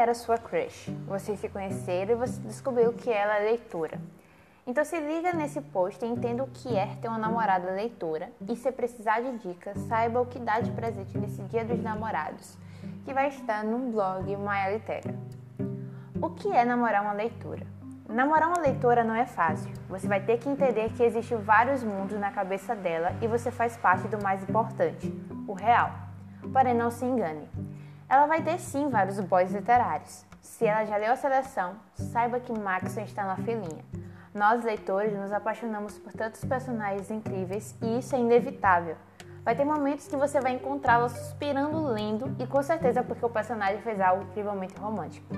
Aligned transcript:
era 0.00 0.14
sua 0.14 0.38
crush. 0.38 0.90
Vocês 1.06 1.38
se 1.38 1.48
conheceram 1.48 2.12
e 2.12 2.16
você 2.16 2.40
descobriu 2.40 2.92
que 2.92 3.10
ela 3.10 3.36
é 3.36 3.50
leitora. 3.50 4.00
Então 4.66 4.84
se 4.84 4.98
liga 4.98 5.32
nesse 5.32 5.60
post 5.60 6.04
e 6.04 6.08
entenda 6.08 6.42
o 6.42 6.46
que 6.48 6.74
é 6.76 6.86
ter 7.00 7.08
uma 7.08 7.18
namorada 7.18 7.70
leitora. 7.70 8.30
E 8.48 8.56
se 8.56 8.72
precisar 8.72 9.20
de 9.20 9.38
dicas, 9.38 9.78
saiba 9.88 10.20
o 10.20 10.26
que 10.26 10.38
dá 10.38 10.60
de 10.60 10.70
presente 10.70 11.18
nesse 11.18 11.42
Dia 11.42 11.64
dos 11.64 11.82
Namorados, 11.82 12.56
que 13.04 13.12
vai 13.12 13.28
estar 13.28 13.62
no 13.62 13.90
blog 13.92 14.36
Maia 14.36 14.72
Litera. 14.72 15.14
O 16.20 16.30
que 16.30 16.50
é 16.50 16.64
namorar 16.64 17.02
uma 17.02 17.12
leitora? 17.12 17.66
Namorar 18.08 18.48
uma 18.48 18.60
leitora 18.60 19.04
não 19.04 19.14
é 19.14 19.26
fácil. 19.26 19.70
Você 19.88 20.08
vai 20.08 20.20
ter 20.20 20.38
que 20.38 20.48
entender 20.48 20.90
que 20.92 21.02
existem 21.02 21.38
vários 21.38 21.84
mundos 21.84 22.18
na 22.18 22.30
cabeça 22.30 22.74
dela 22.74 23.12
e 23.20 23.26
você 23.26 23.50
faz 23.50 23.76
parte 23.76 24.08
do 24.08 24.22
mais 24.22 24.42
importante, 24.42 25.12
o 25.46 25.52
real. 25.52 25.90
Porém, 26.52 26.74
não 26.74 26.90
se 26.90 27.04
engane. 27.04 27.48
Ela 28.10 28.26
vai 28.26 28.42
ter 28.42 28.58
sim 28.58 28.88
vários 28.88 29.20
boys 29.20 29.52
literários. 29.52 30.26
Se 30.42 30.66
ela 30.66 30.84
já 30.84 30.96
leu 30.96 31.12
a 31.12 31.16
seleção, 31.16 31.76
saiba 31.94 32.40
que 32.40 32.52
Maxon 32.52 33.02
está 33.02 33.24
na 33.24 33.36
filinha. 33.36 33.84
Nós, 34.34 34.64
leitores, 34.64 35.16
nos 35.16 35.30
apaixonamos 35.30 35.96
por 35.96 36.12
tantos 36.12 36.44
personagens 36.44 37.08
incríveis 37.08 37.72
e 37.80 38.00
isso 38.00 38.16
é 38.16 38.18
inevitável. 38.18 38.96
Vai 39.44 39.54
ter 39.54 39.64
momentos 39.64 40.08
que 40.08 40.16
você 40.16 40.40
vai 40.40 40.54
encontrá-la 40.54 41.08
suspirando 41.08 41.86
lendo 41.86 42.34
e 42.40 42.48
com 42.48 42.60
certeza 42.64 43.00
porque 43.04 43.24
o 43.24 43.30
personagem 43.30 43.80
fez 43.80 44.00
algo 44.00 44.24
incrivelmente 44.24 44.76
romântico. 44.76 45.32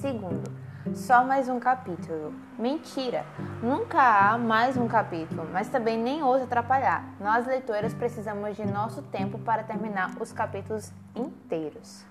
Segundo, 0.00 0.50
só 0.94 1.22
mais 1.22 1.48
um 1.48 1.60
capítulo. 1.60 2.34
Mentira! 2.58 3.24
Nunca 3.62 4.00
há 4.00 4.38
mais 4.38 4.76
um 4.76 4.88
capítulo, 4.88 5.46
mas 5.52 5.68
também 5.68 5.98
nem 5.98 6.22
ousa 6.22 6.44
atrapalhar. 6.44 7.04
Nós, 7.20 7.46
leitoras, 7.46 7.92
precisamos 7.92 8.56
de 8.56 8.66
nosso 8.66 9.02
tempo 9.02 9.38
para 9.38 9.62
terminar 9.62 10.10
os 10.18 10.32
capítulos 10.32 10.90
inteiros. 11.14 12.04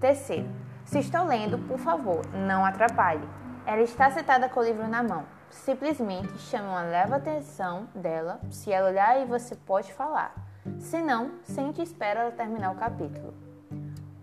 Terceiro, 0.00 0.48
se 0.84 0.98
estou 1.00 1.24
lendo, 1.24 1.58
por 1.58 1.78
favor, 1.78 2.22
não 2.32 2.64
atrapalhe. 2.64 3.28
Ela 3.66 3.82
está 3.82 4.10
sentada 4.10 4.48
com 4.48 4.60
o 4.60 4.64
livro 4.64 4.88
na 4.88 5.02
mão. 5.02 5.24
Simplesmente 5.50 6.38
chame 6.38 6.66
uma 6.66 6.82
leva 6.82 7.16
atenção 7.16 7.88
dela. 7.94 8.40
Se 8.50 8.72
ela 8.72 8.88
olhar, 8.88 9.24
você 9.26 9.54
pode 9.54 9.92
falar. 9.92 10.34
Se 10.78 11.00
não, 11.02 11.32
sente 11.42 11.80
e 11.80 11.84
espera 11.84 12.20
ela 12.20 12.32
terminar 12.32 12.72
o 12.72 12.76
capítulo. 12.76 13.47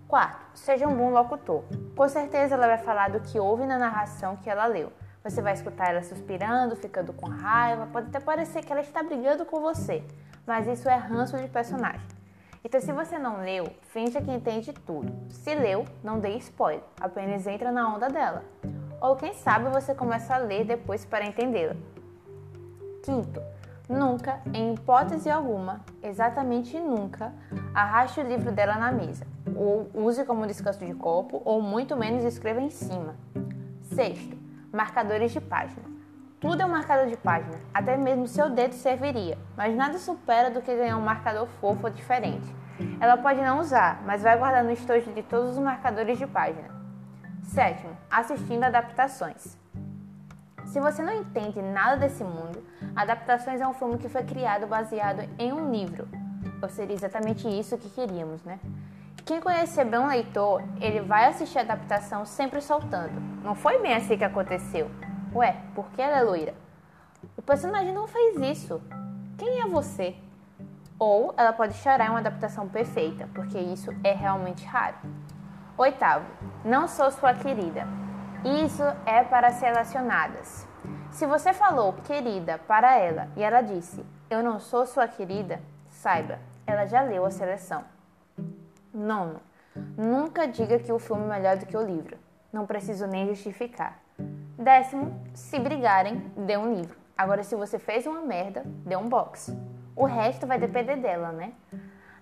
Quarto, 0.08 0.58
seja 0.58 0.88
um 0.88 0.96
bom 0.96 1.10
locutor. 1.10 1.64
Com 1.96 2.08
certeza 2.08 2.54
ela 2.54 2.68
vai 2.68 2.78
falar 2.78 3.10
do 3.10 3.20
que 3.20 3.40
houve 3.40 3.66
na 3.66 3.80
narração 3.80 4.36
que 4.38 4.50
ela 4.50 4.68
leu. 4.68 4.92
Você 5.24 5.42
vai 5.42 5.54
escutar 5.54 5.90
ela 5.90 6.04
suspirando, 6.04 6.76
ficando 6.76 7.12
com 7.12 7.28
raiva, 7.28 7.88
pode 7.88 8.10
até 8.10 8.20
parecer 8.20 8.64
que 8.64 8.72
ela 8.72 8.82
está 8.82 9.02
brigando 9.02 9.44
com 9.46 9.60
você, 9.60 10.04
mas 10.46 10.68
isso 10.68 10.88
é 10.88 10.96
ranço 10.96 11.36
de 11.38 11.48
personagem. 11.48 12.06
Então, 12.64 12.80
se 12.80 12.92
você 12.92 13.18
não 13.18 13.42
leu, 13.42 13.66
finja 13.82 14.22
que 14.22 14.32
entende 14.32 14.74
tudo. 14.74 15.12
Se 15.30 15.56
leu, 15.56 15.86
não 16.04 16.20
dê 16.20 16.30
spoiler, 16.38 16.84
apenas 17.00 17.48
entra 17.48 17.72
na 17.72 17.94
onda 17.94 18.08
dela. 18.08 18.44
Ou 19.02 19.16
quem 19.16 19.34
sabe 19.34 19.70
você 19.70 19.96
começa 19.96 20.36
a 20.36 20.38
ler 20.38 20.66
depois 20.66 21.04
para 21.04 21.26
entendê-la. 21.26 21.76
Quinto, 23.04 23.42
nunca, 23.90 24.42
em 24.54 24.74
hipótese 24.74 25.30
alguma, 25.30 25.82
exatamente 26.02 26.80
nunca, 26.80 27.34
arraste 27.74 28.20
o 28.20 28.28
livro 28.28 28.52
dela 28.52 28.76
na 28.76 28.92
mesa 28.92 29.26
ou 29.56 29.90
use 29.94 30.24
como 30.26 30.48
descanso 30.48 30.86
de 30.86 30.94
copo, 30.94 31.42
ou 31.46 31.62
muito 31.62 31.96
menos 31.96 32.24
escreva 32.24 32.62
em 32.62 32.70
cima. 32.70 33.16
Sexto, 33.84 34.38
marcadores 34.72 35.32
de 35.32 35.40
página. 35.40 35.84
Tudo 36.40 36.62
é 36.62 36.66
um 36.66 36.70
marcador 36.70 37.08
de 37.08 37.18
página, 37.18 37.58
até 37.74 37.96
mesmo 37.98 38.28
seu 38.28 38.50
dedo 38.50 38.74
serviria, 38.74 39.38
mas 39.56 39.76
nada 39.76 39.98
supera 39.98 40.50
do 40.50 40.62
que 40.62 40.76
ganhar 40.76 40.98
um 40.98 41.02
marcador 41.02 41.48
fofo 41.60 41.88
ou 41.88 41.94
diferente. 41.94 42.54
Ela 43.00 43.18
pode 43.18 43.42
não 43.42 43.60
usar, 43.60 44.04
mas 44.06 44.22
vai 44.22 44.38
guardar 44.38 44.64
no 44.64 44.72
estojo 44.72 45.12
de 45.14 45.24
todos 45.24 45.52
os 45.52 45.58
marcadores 45.58 46.18
de 46.18 46.28
página. 46.28 46.70
Sétimo, 47.44 47.96
assistindo 48.12 48.64
adaptações. 48.64 49.58
Se 50.76 50.82
você 50.82 51.02
não 51.02 51.14
entende 51.14 51.62
nada 51.62 51.96
desse 51.96 52.22
mundo, 52.22 52.62
Adaptações 52.94 53.62
é 53.62 53.66
um 53.66 53.74
filme 53.74 53.98
que 53.98 54.10
foi 54.10 54.24
criado 54.24 54.68
baseado 54.68 55.22
em 55.40 55.54
um 55.54 55.72
livro. 55.72 56.06
Ou 56.62 56.68
seria 56.68 56.94
exatamente 56.94 57.48
isso 57.48 57.78
que 57.78 57.90
queríamos, 57.90 58.44
né? 58.44 58.60
Quem 59.24 59.40
conhecer 59.40 59.86
bem 59.86 60.02
um 60.02 60.08
leitor, 60.08 60.62
ele 60.82 61.00
vai 61.00 61.28
assistir 61.28 61.60
a 61.60 61.62
adaptação 61.62 62.26
sempre 62.26 62.60
soltando. 62.60 63.14
Não 63.42 63.56
foi 63.56 63.82
bem 63.82 63.94
assim 63.94 64.18
que 64.18 64.26
aconteceu. 64.26 64.92
Ué, 65.34 65.56
por 65.74 65.90
que 65.92 66.02
ela 66.02 66.18
é 66.18 66.22
loira? 66.24 66.54
O 67.38 67.42
personagem 67.42 67.94
não 67.94 68.06
fez 68.06 68.36
isso. 68.42 68.82
Quem 69.38 69.62
é 69.62 69.68
você? 69.68 70.14
Ou 71.00 71.34
ela 71.38 71.54
pode 71.54 71.76
chorar 71.76 72.08
em 72.08 72.10
uma 72.10 72.20
adaptação 72.20 72.68
perfeita, 72.68 73.30
porque 73.34 73.58
isso 73.58 73.92
é 74.04 74.12
realmente 74.12 74.66
raro. 74.66 74.98
Oitavo, 75.78 76.26
não 76.66 76.86
sou 76.86 77.10
sua 77.12 77.34
querida. 77.34 77.88
Isso 78.46 78.84
é 79.08 79.24
para 79.24 79.48
as 79.48 79.60
relacionadas. 79.60 80.68
Se 81.10 81.26
você 81.26 81.52
falou 81.52 81.94
querida 82.04 82.60
para 82.60 82.96
ela 82.96 83.28
e 83.36 83.42
ela 83.42 83.62
disse 83.62 84.06
eu 84.30 84.44
não 84.44 84.60
sou 84.60 84.86
sua 84.86 85.08
querida, 85.08 85.60
saiba, 85.90 86.38
ela 86.68 86.86
já 86.86 87.02
leu 87.02 87.26
a 87.26 87.32
seleção. 87.32 87.84
Nono, 88.94 89.40
nunca 89.98 90.48
diga 90.48 90.78
que 90.78 90.94
o 90.94 91.00
filme 91.00 91.24
é 91.24 91.28
melhor 91.28 91.58
do 91.58 91.66
que 91.66 91.76
o 91.76 91.82
livro. 91.82 92.20
Não 92.54 92.68
preciso 92.68 93.08
nem 93.08 93.28
justificar. 93.28 94.00
Décimo, 94.58 95.20
se 95.34 95.58
brigarem, 95.58 96.32
dê 96.38 96.56
um 96.56 96.72
livro. 96.72 96.96
Agora, 97.18 97.42
se 97.42 97.56
você 97.56 97.80
fez 97.80 98.06
uma 98.06 98.22
merda, 98.22 98.62
dê 98.86 98.96
um 98.96 99.10
box. 99.10 99.58
O 99.96 100.06
resto 100.06 100.46
vai 100.46 100.60
depender 100.60 100.98
dela, 100.98 101.32
né? 101.32 101.54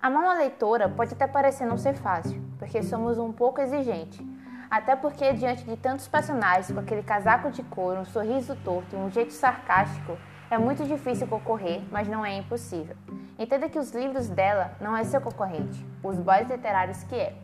Amar 0.02 0.24
uma 0.24 0.36
leitora 0.36 0.88
pode 0.88 1.14
até 1.14 1.28
parecer 1.28 1.66
não 1.66 1.78
ser 1.78 1.96
fácil, 1.96 2.42
porque 2.60 2.82
somos 2.82 3.18
um 3.18 3.32
pouco 3.32 3.60
exigentes. 3.60 4.33
Até 4.74 4.96
porque, 4.96 5.32
diante 5.34 5.64
de 5.66 5.78
tantos 5.78 6.08
personagens 6.08 6.72
com 6.72 6.80
aquele 6.80 7.04
casaco 7.04 7.52
de 7.52 7.62
couro, 7.62 8.00
um 8.00 8.06
sorriso 8.06 8.56
torto 8.56 8.96
e 8.96 8.98
um 8.98 9.08
jeito 9.08 9.32
sarcástico, 9.32 10.18
é 10.50 10.58
muito 10.58 10.84
difícil 10.84 11.28
concorrer, 11.28 11.84
mas 11.92 12.08
não 12.08 12.26
é 12.26 12.36
impossível. 12.36 12.96
Entenda 13.38 13.70
que 13.70 13.78
os 13.78 13.92
livros 13.92 14.30
dela 14.30 14.72
não 14.82 14.98
é 14.98 15.04
seu 15.04 15.22
concorrente, 15.22 15.86
os 16.02 16.18
boys 16.18 16.50
literários 16.50 17.04
que 17.04 17.14
é. 17.14 17.36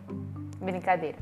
Brincadeira. 0.59 1.19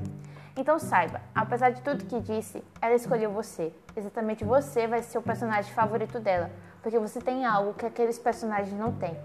Então 0.55 0.79
saiba, 0.79 1.19
apesar 1.35 1.71
de 1.71 1.81
tudo 1.81 2.05
que 2.05 2.21
disse, 2.21 2.63
ela 2.81 2.95
escolheu 2.95 3.29
você. 3.29 3.73
Exatamente 3.93 4.45
você 4.45 4.87
vai 4.87 5.03
ser 5.03 5.17
o 5.17 5.21
personagem 5.21 5.73
favorito 5.73 6.21
dela, 6.21 6.49
porque 6.81 6.97
você 6.97 7.19
tem 7.19 7.45
algo 7.45 7.73
que 7.73 7.85
aqueles 7.85 8.17
personagens 8.17 8.79
não 8.79 8.93
têm. 8.93 9.17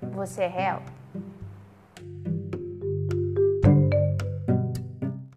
Você 0.00 0.44
é 0.44 0.48
real. 0.48 0.82